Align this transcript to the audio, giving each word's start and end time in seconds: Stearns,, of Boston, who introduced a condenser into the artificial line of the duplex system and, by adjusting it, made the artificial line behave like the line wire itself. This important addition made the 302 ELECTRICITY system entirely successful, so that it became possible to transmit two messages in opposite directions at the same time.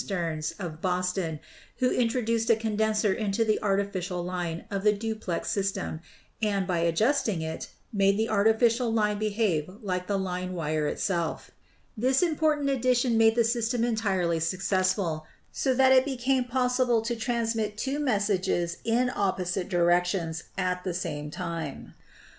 Stearns,, 0.03 0.53
of 0.57 0.81
Boston, 0.81 1.39
who 1.77 1.91
introduced 1.91 2.49
a 2.49 2.55
condenser 2.55 3.13
into 3.13 3.45
the 3.45 3.61
artificial 3.61 4.23
line 4.23 4.65
of 4.71 4.81
the 4.83 4.93
duplex 4.93 5.51
system 5.51 5.99
and, 6.41 6.65
by 6.65 6.79
adjusting 6.79 7.43
it, 7.43 7.69
made 7.93 8.17
the 8.17 8.27
artificial 8.27 8.91
line 8.91 9.19
behave 9.19 9.69
like 9.83 10.07
the 10.07 10.17
line 10.17 10.53
wire 10.53 10.87
itself. 10.87 11.51
This 11.95 12.23
important 12.23 12.67
addition 12.71 13.15
made 13.15 13.35
the 13.35 13.43
302 13.43 13.43
ELECTRICITY 13.43 13.61
system 13.77 13.83
entirely 13.83 14.39
successful, 14.39 15.27
so 15.51 15.75
that 15.75 15.91
it 15.91 16.03
became 16.03 16.45
possible 16.45 17.03
to 17.03 17.15
transmit 17.15 17.77
two 17.77 17.99
messages 17.99 18.77
in 18.83 19.11
opposite 19.15 19.69
directions 19.69 20.45
at 20.57 20.83
the 20.83 20.95
same 20.95 21.29
time. 21.29 21.93